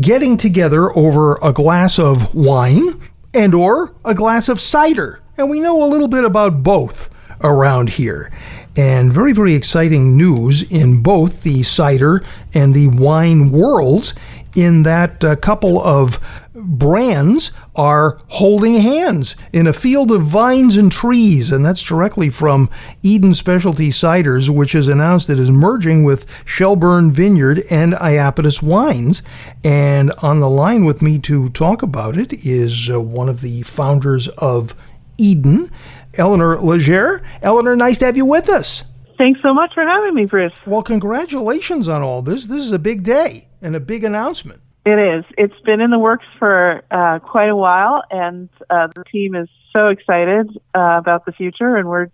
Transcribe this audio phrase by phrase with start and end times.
[0.00, 3.00] getting together over a glass of wine
[3.34, 5.20] and or a glass of cider.
[5.36, 7.10] And we know a little bit about both
[7.42, 8.30] around here.
[8.76, 12.22] And very, very exciting news in both the cider
[12.52, 14.14] and the wine worlds,
[14.56, 16.18] in that a couple of
[16.54, 21.52] brands are holding hands in a field of vines and trees.
[21.52, 22.70] And that's directly from
[23.02, 29.22] Eden Specialty Ciders, which has announced it is merging with Shelburne Vineyard and Iapetus Wines.
[29.62, 33.62] And on the line with me to talk about it is uh, one of the
[33.62, 34.74] founders of
[35.18, 35.70] Eden,
[36.14, 37.22] Eleanor Leger.
[37.42, 38.84] Eleanor, nice to have you with us.
[39.18, 40.52] Thanks so much for having me, Bruce.
[40.66, 42.46] Well, congratulations on all this.
[42.46, 44.60] This is a big day and a big announcement.
[44.84, 45.24] It is.
[45.36, 49.48] It's been in the works for uh, quite a while, and uh, the team is
[49.76, 52.08] so excited uh, about the future, and we're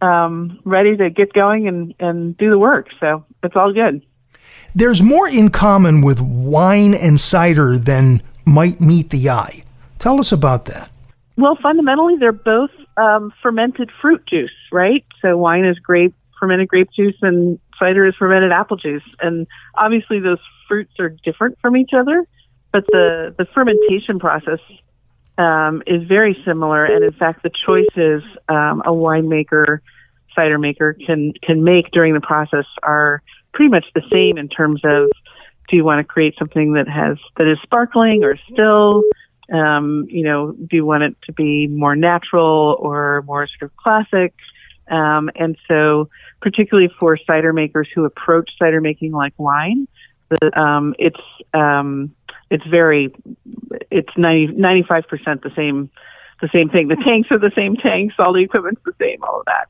[0.00, 2.88] um, ready to get going and, and do the work.
[3.00, 4.02] So it's all good.
[4.74, 9.62] There's more in common with wine and cider than might meet the eye.
[9.98, 10.90] Tell us about that.
[11.36, 15.04] Well, fundamentally, they're both um, fermented fruit juice, right?
[15.20, 19.02] So wine is grape fermented grape juice, and cider is fermented apple juice.
[19.20, 22.24] And obviously, those fruits are different from each other,
[22.72, 24.60] but the, the fermentation process
[25.38, 26.84] um, is very similar.
[26.84, 29.80] And in fact, the choices um, a winemaker,
[30.36, 33.22] cider maker can can make during the process are
[33.52, 35.10] pretty much the same in terms of
[35.68, 39.02] do you want to create something that has that is sparkling or still
[39.52, 43.76] um, you know do you want it to be more natural or more sort of
[43.76, 44.34] classic
[44.90, 46.08] um, and so
[46.42, 49.86] particularly for cider makers who approach cider making like wine
[50.54, 51.20] um, it's
[51.54, 52.14] um,
[52.50, 53.12] it's very
[53.90, 55.90] it's 95 percent the same
[56.40, 56.88] the same thing.
[56.88, 58.14] The tanks are the same tanks.
[58.18, 59.22] All the equipment's the same.
[59.22, 59.68] All of that.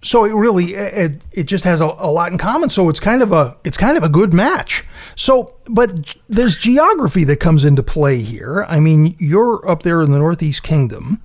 [0.00, 2.68] So it really it, it just has a, a, lot in common.
[2.68, 4.84] So it's kind of a it's kind of a good match.
[5.16, 8.64] So, but there's geography that comes into play here.
[8.68, 11.20] I mean, you're up there in the Northeast Kingdom,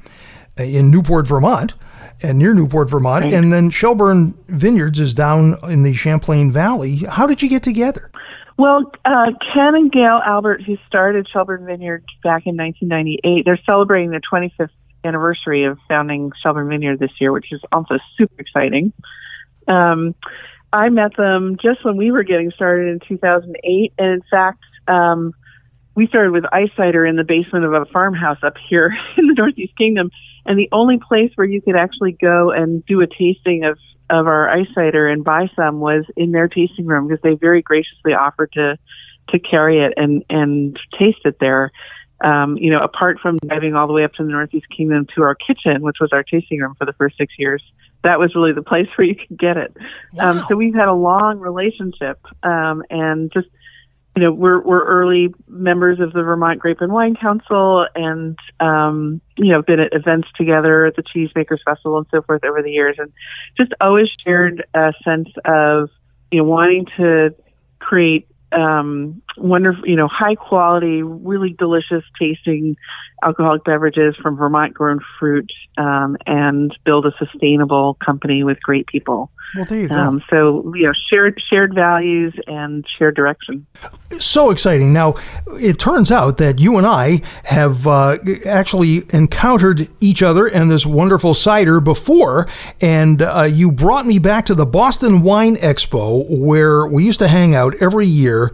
[0.60, 1.76] uh, in Newport, Vermont
[2.24, 6.98] and near Newport, Vermont, and then Shelburne Vineyards is down in the Champlain Valley.
[7.10, 8.10] How did you get together?
[8.58, 14.12] Well, uh, Ken and Gail Albert, who started Shelburne Vineyard back in 1998, they're celebrating
[14.12, 14.70] the 25th
[15.04, 18.94] anniversary of founding Shelburne Vineyard this year, which is also super exciting.
[19.68, 20.16] Um,
[20.72, 25.34] I met them just when we were getting started in 2008, and in fact, um,
[25.96, 29.34] we started with ice cider in the basement of a farmhouse up here in the
[29.34, 30.10] Northeast Kingdom,
[30.46, 33.78] and the only place where you could actually go and do a tasting of
[34.10, 37.62] of our ice cider and buy some was in their tasting room because they very
[37.62, 38.78] graciously offered to
[39.30, 41.72] to carry it and and taste it there.
[42.24, 45.24] Um, you know, apart from driving all the way up to the Northeast Kingdom to
[45.24, 47.62] our kitchen, which was our tasting room for the first six years,
[48.04, 49.76] that was really the place where you could get it.
[49.78, 49.84] Um,
[50.14, 50.32] wow.
[50.32, 53.48] Um, so we've had a long relationship, um, and just
[54.16, 59.22] you know, we're we're early members of the Vermont Grape and Wine Council, and um,
[59.38, 62.72] you know, been at events together at the Cheesemakers Festival and so forth over the
[62.72, 63.12] years, and
[63.58, 65.90] just always shared a sense of
[66.32, 67.34] you know wanting to
[67.80, 72.78] create um, wonderful, you know, high quality, really delicious tasting
[73.26, 79.32] alcoholic beverages from Vermont grown fruit um, and build a sustainable company with great people.
[79.56, 79.96] Well, there you go.
[79.96, 83.68] Um, so, you know, shared shared values and shared direction.
[84.20, 84.94] So exciting.
[84.94, 85.16] Now,
[85.48, 90.86] it turns out that you and I have uh, actually encountered each other and this
[90.86, 92.48] wonderful cider before,
[92.82, 97.28] and uh, you brought me back to the Boston Wine Expo where we used to
[97.28, 98.52] hang out every year.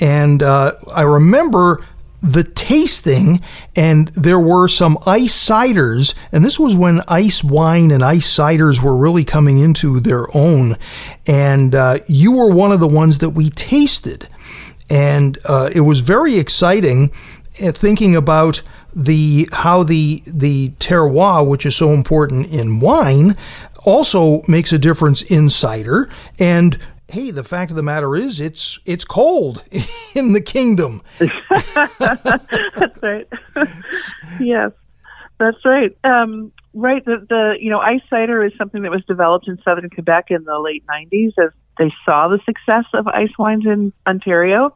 [0.00, 1.84] And uh, I remember
[2.22, 3.42] the tasting,
[3.74, 8.80] and there were some ice ciders, and this was when ice wine and ice ciders
[8.80, 10.76] were really coming into their own.
[11.26, 14.28] And uh, you were one of the ones that we tasted,
[14.88, 17.10] and uh, it was very exciting
[17.62, 18.62] uh, thinking about
[18.94, 23.36] the how the the terroir, which is so important in wine,
[23.84, 26.08] also makes a difference in cider
[26.38, 26.78] and
[27.12, 29.62] hey, the fact of the matter is, it's it's cold
[30.14, 31.02] in the kingdom.
[31.18, 33.28] that's right.
[34.40, 34.72] yes,
[35.38, 35.96] that's right.
[36.04, 37.04] Um, right.
[37.04, 40.44] The, the you know ice cider is something that was developed in southern Quebec in
[40.44, 44.74] the late '90s as they saw the success of ice wines in Ontario.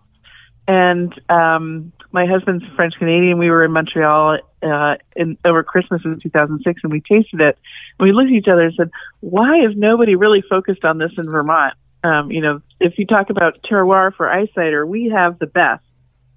[0.68, 3.38] And um, my husband's French Canadian.
[3.38, 7.56] We were in Montreal uh, in, over Christmas in 2006, and we tasted it.
[7.98, 8.90] And we looked at each other and said,
[9.20, 11.74] "Why has nobody really focused on this in Vermont?"
[12.06, 15.82] Um, you know, if you talk about terroir for ice cider, we have the best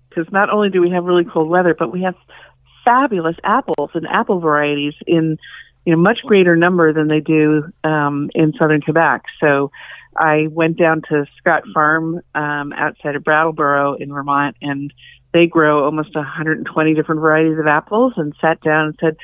[0.09, 2.15] because not only do we have really cold weather, but we have
[2.83, 5.37] fabulous apples and apple varieties in
[5.85, 9.25] you know much greater number than they do um, in southern Quebec.
[9.39, 9.71] So
[10.17, 14.91] I went down to Scott Farm um, outside of Brattleboro in Vermont, and
[15.33, 18.13] they grow almost 120 different varieties of apples.
[18.17, 19.17] And sat down and said,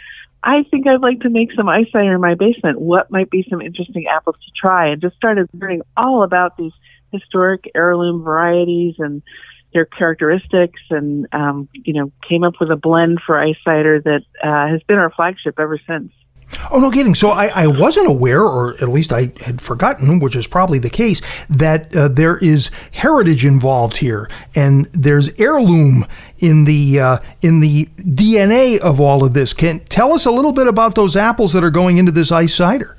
[0.46, 2.80] I think I'd like to make some ice cider in my basement.
[2.80, 4.90] What might be some interesting apples to try?
[4.90, 6.72] And just started learning all about these
[7.12, 9.24] historic heirloom varieties and
[9.74, 14.22] their characteristics, and um, you know, came up with a blend for ice cider that
[14.42, 16.12] uh, has been our flagship ever since.
[16.72, 17.16] Oh, no kidding.
[17.16, 20.90] So I, I, wasn't aware, or at least I had forgotten, which is probably the
[20.90, 26.06] case, that uh, there is heritage involved here, and there's heirloom
[26.40, 29.54] in the uh, in the DNA of all of this.
[29.54, 32.54] Can tell us a little bit about those apples that are going into this ice
[32.54, 32.98] cider?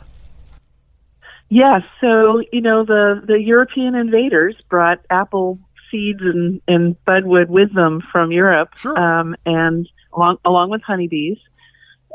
[1.49, 1.83] Yes.
[1.83, 5.59] Yeah, so you know the the European invaders brought apple
[5.91, 8.99] seeds and, and budwood with them from Europe, sure.
[8.99, 11.39] um, and along along with honeybees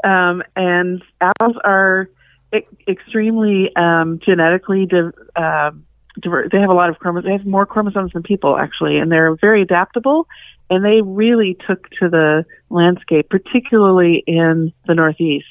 [0.03, 2.09] um, and apples are
[2.53, 5.71] e- extremely um, genetically di- uh,
[6.19, 6.49] diverse.
[6.51, 7.25] They have a lot of chromosomes.
[7.25, 10.27] They have more chromosomes than people actually, and they're very adaptable.
[10.69, 15.45] And they really took to the landscape, particularly in the Northeast.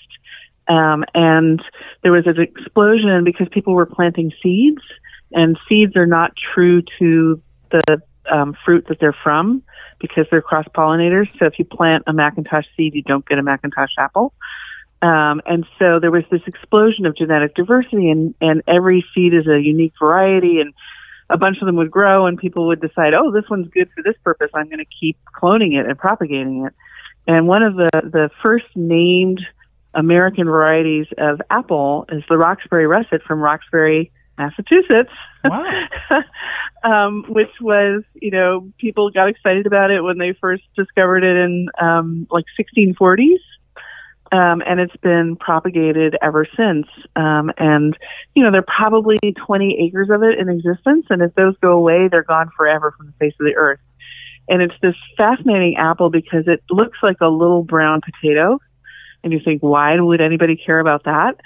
[0.67, 1.61] Um, and
[2.03, 4.81] there was an explosion because people were planting seeds,
[5.33, 9.63] and seeds are not true to the um, fruit that they're from
[10.01, 11.29] because they're cross pollinators.
[11.39, 14.33] So if you plant a McIntosh seed, you don't get a McIntosh apple.
[15.03, 19.47] Um, and so there was this explosion of genetic diversity, and, and every seed is
[19.47, 20.75] a unique variety, and
[21.31, 24.03] a bunch of them would grow, and people would decide, oh, this one's good for
[24.03, 24.51] this purpose.
[24.55, 26.75] I'm going to keep cloning it and propagating it.
[27.27, 29.41] And one of the, the first named
[29.95, 35.13] American varieties of apple is the Roxbury Russet from Roxbury, Massachusetts.
[35.45, 35.89] Wow.
[36.83, 41.37] um, which was, you know, people got excited about it when they first discovered it
[41.37, 43.39] in um, like 1640s.
[44.33, 46.87] Um, and it's been propagated ever since.
[47.17, 47.99] Um, and,
[48.35, 51.07] you know, there are probably 20 acres of it in existence.
[51.11, 53.81] And if those go away, they're gone forever from the face of the earth.
[54.49, 58.61] And it's this fascinating apple because it looks like a little brown potato.
[59.25, 61.41] And you think, why would anybody care about that?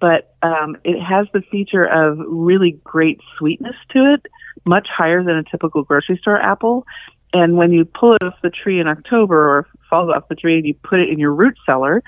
[0.00, 4.26] But um, it has the feature of really great sweetness to it,
[4.64, 6.86] much higher than a typical grocery store apple.
[7.32, 10.56] And when you pull it off the tree in October or falls off the tree
[10.56, 12.02] and you put it in your root cellar,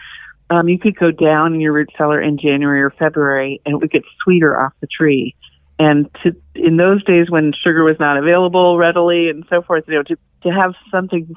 [0.50, 3.78] um, you could go down in your root cellar in January or February and it
[3.78, 5.34] would get sweeter off the tree.
[5.78, 9.94] And to, in those days when sugar was not available readily and so forth, you
[9.94, 11.34] know, to, to have something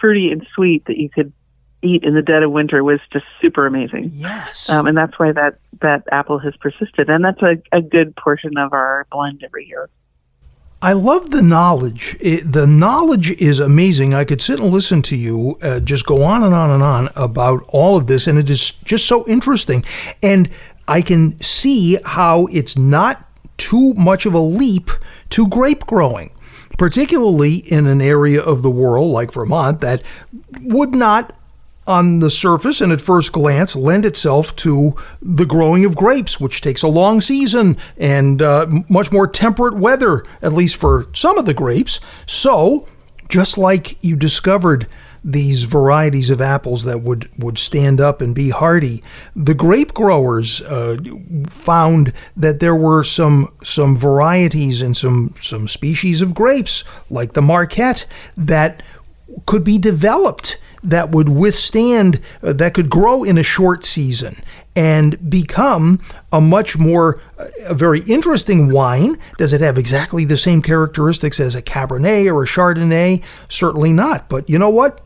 [0.00, 1.32] fruity and sweet that you could
[1.86, 4.10] eat in the dead of winter was just super amazing.
[4.12, 4.68] Yes.
[4.68, 7.08] Um, and that's why that, that apple has persisted.
[7.08, 9.88] And that's a, a good portion of our blend every year.
[10.82, 12.16] I love the knowledge.
[12.20, 14.12] It, the knowledge is amazing.
[14.12, 17.08] I could sit and listen to you uh, just go on and on and on
[17.16, 19.84] about all of this, and it is just so interesting.
[20.22, 20.50] And
[20.86, 24.90] I can see how it's not too much of a leap
[25.30, 26.30] to grape growing,
[26.78, 30.02] particularly in an area of the world like Vermont that
[30.60, 31.34] would not
[31.86, 36.60] on the surface and at first glance lend itself to the growing of grapes, which
[36.60, 41.46] takes a long season and uh, much more temperate weather, at least for some of
[41.46, 42.00] the grapes.
[42.26, 42.88] So,
[43.28, 44.86] just like you discovered
[45.24, 49.02] these varieties of apples that would, would stand up and be hardy,
[49.34, 50.96] the grape growers uh,
[51.48, 57.42] found that there were some some varieties and some some species of grapes, like the
[57.42, 58.06] Marquette,
[58.36, 58.84] that
[59.46, 64.36] could be developed that would withstand, uh, that could grow in a short season
[64.74, 65.98] and become
[66.32, 69.18] a much more, uh, a very interesting wine.
[69.38, 73.22] Does it have exactly the same characteristics as a Cabernet or a Chardonnay?
[73.48, 74.28] Certainly not.
[74.28, 75.00] But you know what?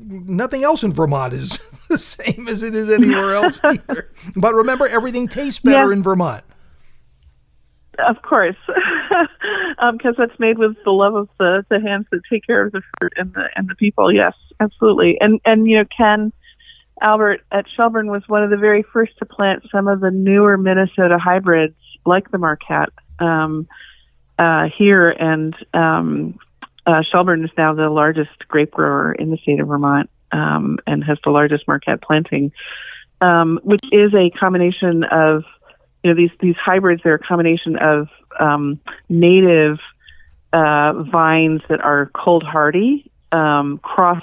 [0.00, 1.58] Nothing else in Vermont is
[1.88, 4.10] the same as it is anywhere else either.
[4.36, 5.96] But remember, everything tastes better yeah.
[5.96, 6.44] in Vermont.
[7.98, 8.56] Of course,
[9.78, 12.72] because um, that's made with the love of the, the hands that take care of
[12.72, 14.12] the fruit and the and the people.
[14.12, 15.18] Yes, absolutely.
[15.20, 16.32] And and you know, Ken
[17.00, 20.56] Albert at Shelburne was one of the very first to plant some of the newer
[20.56, 21.76] Minnesota hybrids,
[22.06, 23.66] like the Marquette, um,
[24.38, 25.10] uh, here.
[25.10, 26.38] And um,
[26.86, 31.02] uh, Shelburne is now the largest grape grower in the state of Vermont um, and
[31.04, 32.52] has the largest Marquette planting,
[33.20, 35.44] um, which is a combination of
[36.02, 39.78] you know these these hybrids they're a combination of um, native
[40.52, 44.22] uh, vines that are cold hardy um, cross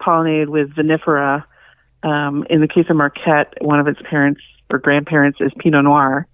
[0.00, 1.44] pollinated with vinifera.
[2.02, 6.28] Um, in the case of Marquette, one of its parents or grandparents is Pinot Noir,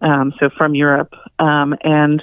[0.00, 2.22] um, so from Europe, um, and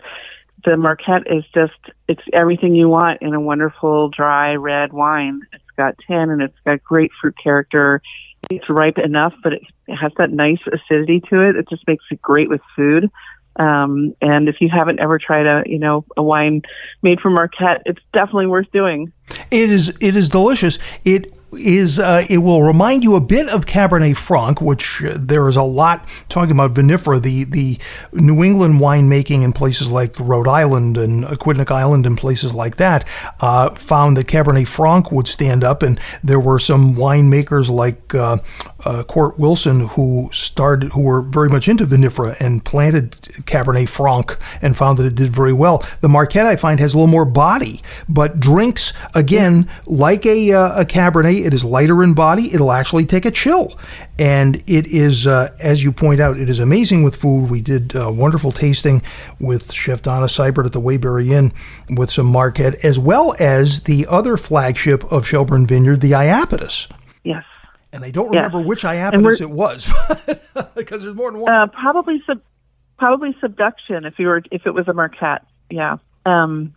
[0.65, 1.73] the Marquette is just
[2.07, 5.41] it's everything you want in a wonderful dry red wine.
[5.53, 8.01] It's got tannin, it's got great fruit character,
[8.49, 11.55] it's ripe enough, but it has that nice acidity to it.
[11.55, 13.09] It just makes it great with food.
[13.57, 16.61] Um, and if you haven't ever tried a you know a wine
[17.01, 19.11] made from Marquette, it's definitely worth doing.
[19.51, 20.79] It is it is delicious.
[21.03, 25.47] It is uh, it will remind you a bit of Cabernet Franc, which uh, there
[25.49, 27.77] is a lot talking about vinifera, the the
[28.13, 33.07] New England winemaking in places like Rhode Island and Aquidneck Island and places like that
[33.41, 38.37] uh, found that Cabernet Franc would stand up, and there were some winemakers like uh,
[38.85, 43.11] uh, Court Wilson who started who were very much into vinifera and planted
[43.45, 45.85] Cabernet Franc and found that it did very well.
[46.01, 50.81] The Marquette I find has a little more body, but drinks again like a uh,
[50.81, 52.53] a Cabernet it is lighter in body.
[52.53, 53.77] It'll actually take a chill.
[54.19, 57.49] And it is, uh, as you point out, it is amazing with food.
[57.49, 59.01] We did a wonderful tasting
[59.39, 61.53] with Chef Donna Seibert at the Waybury Inn
[61.97, 66.91] with some Marquette, as well as the other flagship of Shelburne Vineyard, the Iapetus.
[67.23, 67.43] Yes.
[67.93, 68.67] And I don't remember yes.
[68.67, 69.91] which Iapetus it was
[70.75, 71.53] because there's more than one.
[71.53, 72.41] Uh, probably sub,
[72.97, 75.45] probably subduction if you were if it was a Marquette.
[75.69, 75.97] Yeah.
[76.25, 76.73] Um,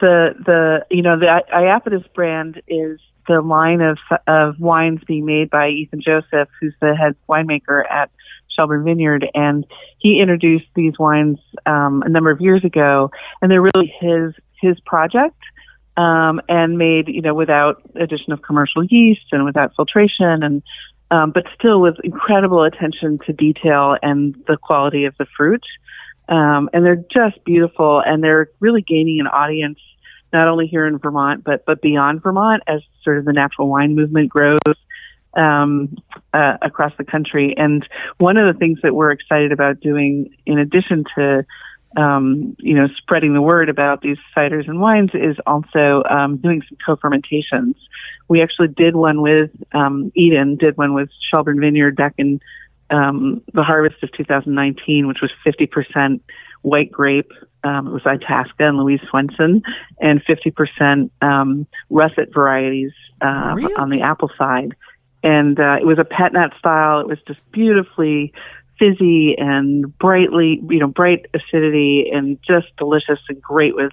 [0.00, 5.50] the the you know the Iapetus brand is the line of of wines being made
[5.50, 8.10] by Ethan Joseph, who's the head winemaker at
[8.48, 9.64] Shelburne Vineyard, and
[9.98, 14.80] he introduced these wines um, a number of years ago, and they're really his his
[14.80, 15.38] project,
[15.96, 20.62] um, and made you know without addition of commercial yeast and without filtration, and
[21.10, 25.64] um, but still with incredible attention to detail and the quality of the fruit.
[26.28, 29.78] Um, and they're just beautiful, and they're really gaining an audience
[30.32, 33.94] not only here in Vermont, but but beyond Vermont as sort of the natural wine
[33.94, 34.58] movement grows
[35.34, 35.96] um,
[36.32, 37.54] uh, across the country.
[37.56, 37.86] And
[38.18, 41.44] one of the things that we're excited about doing, in addition to
[41.96, 46.62] um, you know spreading the word about these ciders and wines, is also um, doing
[46.68, 47.76] some co-fermentations.
[48.28, 52.40] We actually did one with um, Eden, did one with Shelburne Vineyard back in
[52.90, 56.20] um, the harvest of 2019, which was 50%
[56.62, 57.32] white grape
[57.64, 59.62] um, it was Itasca and Louise Swenson,
[60.00, 63.74] and 50% um, russet varieties uh, really?
[63.74, 64.74] on the apple side.
[65.22, 67.00] And uh, it was a pet nat style.
[67.00, 68.32] It was just beautifully
[68.78, 73.92] fizzy and brightly, you know, bright acidity and just delicious and great with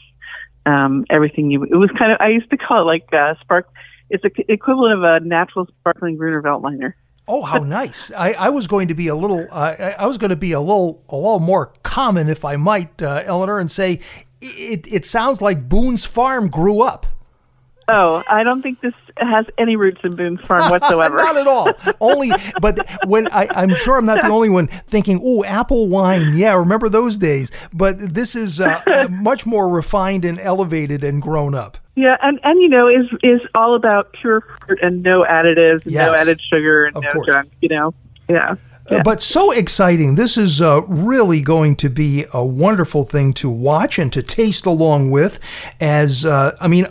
[0.65, 1.63] um, everything you.
[1.63, 3.69] It was kind of I used to call it like uh, spark.
[4.10, 6.93] It's a equivalent of a natural sparkling Gruner Veltliner.
[7.27, 8.12] Oh, how nice!
[8.12, 10.60] I, I was going to be a little, uh, I was going to be a
[10.60, 14.00] little, a little more common, if I might, uh, Eleanor, and say
[14.41, 14.88] it.
[14.91, 17.08] It sounds like Boone's Farm grew up.
[17.88, 21.17] Oh, I don't think this has any roots in Boone's Farm whatsoever.
[21.24, 21.72] not at all.
[22.01, 26.34] Only, but when I, I'm sure I'm not the only one thinking, "Oh, apple wine,
[26.36, 31.53] yeah, remember those days." But this is uh, much more refined and elevated and grown
[31.53, 31.77] up.
[31.96, 36.08] Yeah, and and you know is is all about pure fruit and no additives, yes,
[36.08, 37.28] no added sugar and no course.
[37.28, 37.52] junk.
[37.62, 37.94] You know,
[38.28, 38.56] yeah.
[38.88, 40.16] Uh, but so exciting.
[40.16, 44.66] This is uh, really going to be a wonderful thing to watch and to taste
[44.66, 45.40] along with.
[45.80, 46.88] As uh, I mean,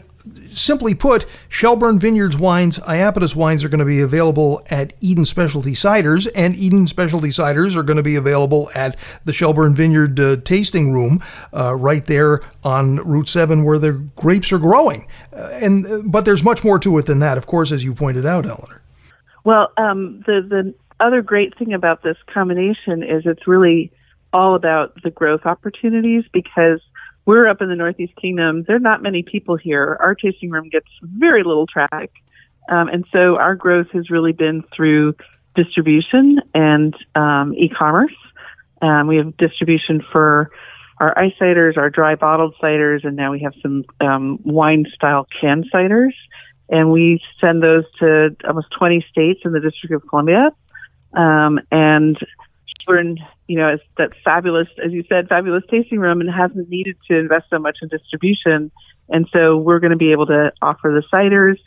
[0.50, 5.72] simply put, Shelburne Vineyards wines, Iapetus wines are going to be available at Eden Specialty
[5.72, 10.36] Ciders, and Eden Specialty Ciders are going to be available at the Shelburne Vineyard uh,
[10.36, 15.06] Tasting Room uh, right there on Route 7 where the grapes are growing.
[15.32, 17.94] Uh, and uh, But there's much more to it than that, of course, as you
[17.94, 18.82] pointed out, Eleanor.
[19.44, 23.92] Well, um, the, the other great thing about this combination is it's really
[24.32, 26.80] all about the growth opportunities because–
[27.26, 28.64] we're up in the Northeast Kingdom.
[28.64, 29.96] There are not many people here.
[30.00, 32.10] Our tasting room gets very little traffic.
[32.68, 35.14] Um, and so our growth has really been through
[35.54, 38.14] distribution and um, e commerce.
[38.82, 40.50] Um, we have distribution for
[40.98, 45.26] our ice ciders, our dry bottled ciders, and now we have some um, wine style
[45.40, 46.12] canned ciders.
[46.68, 50.50] And we send those to almost 20 states in the District of Columbia.
[51.12, 51.60] Um,
[52.86, 56.96] and Shelburne, you know, that fabulous, as you said, fabulous tasting room and hasn't needed
[57.08, 58.70] to invest so much in distribution.
[59.08, 61.58] And so we're going to be able to offer the ciders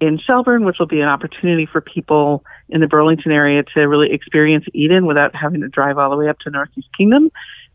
[0.00, 4.12] in Shelburne, which will be an opportunity for people in the Burlington area to really
[4.12, 7.30] experience Eden without having to drive all the way up to Northeast Kingdom.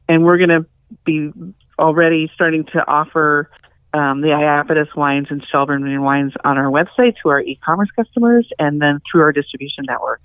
[0.08, 0.66] And we're going to
[1.04, 1.32] be
[1.80, 3.50] already starting to offer
[3.94, 8.82] um, the Iapetus wines and Shelburne wines on our website to our e-commerce customers and
[8.82, 10.22] then through our distribution network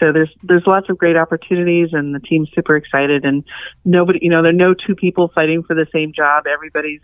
[0.00, 3.44] so there's there's lots of great opportunities and the team's super excited and
[3.84, 6.46] nobody you know there are no two people fighting for the same job.
[6.46, 7.02] Everybody's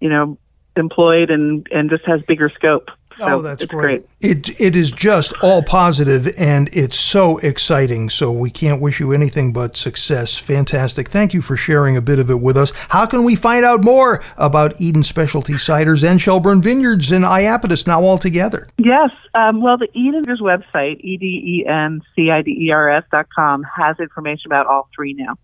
[0.00, 0.38] you know
[0.76, 4.06] employed and and just has bigger scope So oh, that's it's great.
[4.20, 8.10] It it is just all positive and it's so exciting.
[8.10, 10.36] So we can't wish you anything but success.
[10.36, 11.08] Fantastic.
[11.08, 12.72] Thank you for sharing a bit of it with us.
[12.90, 17.86] How can we find out more about Eden Specialty Ciders and Shelburne Vineyards in Iapetus
[17.86, 18.68] now all together?
[18.76, 19.10] Yes.
[19.34, 23.04] Um, well, the Eden's website, E D E N C I D E R S
[23.10, 25.38] dot com, has information about all three now.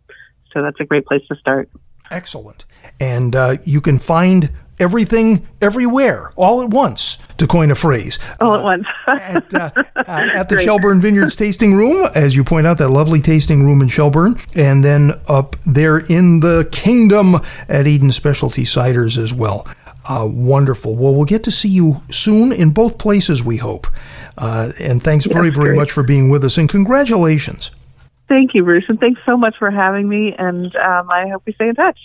[0.53, 1.71] So that's a great place to start.
[2.11, 2.67] Excellent.
[3.01, 4.51] And uh, you can find
[4.83, 8.19] everything everywhere all at once to coin a phrase.
[8.41, 8.87] All at once.
[9.07, 9.83] At, uh, uh,
[10.35, 13.89] at the shelburne vineyards tasting room as you point out that lovely tasting room in
[13.89, 17.37] shelburne and then up there in the kingdom
[17.69, 19.67] at eden specialty ciders as well.
[20.09, 20.97] Uh, wonderful.
[20.97, 23.87] Well we'll get to see you soon in both places we hope.
[24.37, 25.77] Uh, and thanks very very great.
[25.77, 27.71] much for being with us and congratulations.
[28.29, 31.53] Thank you bruce and thanks so much for having me and um, i hope we
[31.53, 31.99] stay in touch